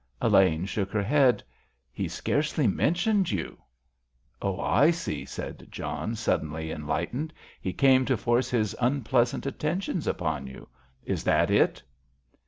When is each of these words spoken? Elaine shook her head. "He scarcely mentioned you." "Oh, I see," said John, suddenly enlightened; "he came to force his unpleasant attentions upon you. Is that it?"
Elaine 0.19 0.65
shook 0.65 0.91
her 0.93 1.03
head. 1.03 1.43
"He 1.91 2.07
scarcely 2.07 2.65
mentioned 2.65 3.29
you." 3.29 3.59
"Oh, 4.41 4.59
I 4.59 4.89
see," 4.89 5.25
said 5.25 5.67
John, 5.69 6.15
suddenly 6.15 6.71
enlightened; 6.71 7.31
"he 7.61 7.71
came 7.71 8.03
to 8.05 8.17
force 8.17 8.49
his 8.49 8.75
unpleasant 8.81 9.45
attentions 9.45 10.07
upon 10.07 10.47
you. 10.47 10.67
Is 11.05 11.23
that 11.25 11.51
it?" 11.51 11.83